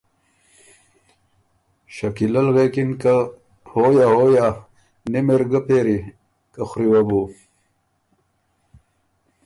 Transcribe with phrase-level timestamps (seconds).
[1.95, 3.15] شکیلۀ ل غوېکِن که
[3.71, 4.47] ”هویا هویا
[5.11, 5.99] نِم اِر ګۀ پېری،
[6.53, 7.21] که خوری وه بُو۔“